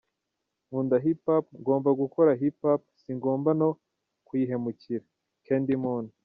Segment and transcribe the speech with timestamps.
[0.67, 3.69] Nkunda hip hop, ngomba gukora hip hop, singomba no
[4.25, 5.03] kuyihemukira-
[5.45, 6.05] CandyMoon.